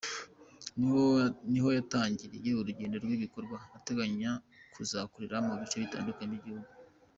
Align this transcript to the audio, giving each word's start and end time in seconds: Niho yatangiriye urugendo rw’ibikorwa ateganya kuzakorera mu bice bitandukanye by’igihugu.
Niho 1.51 1.67
yatangiriye 1.77 2.49
urugendo 2.59 2.95
rw’ibikorwa 3.03 3.57
ateganya 3.77 4.31
kuzakorera 4.73 5.37
mu 5.45 5.53
bice 5.59 5.75
bitandukanye 5.83 6.27
by’igihugu. 6.33 6.71